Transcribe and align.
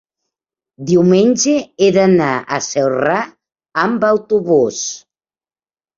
diumenge 0.91 1.53
he 1.85 1.89
d'anar 1.99 2.31
a 2.57 2.61
Celrà 2.69 3.19
amb 3.87 4.11
autobús. 4.13 4.85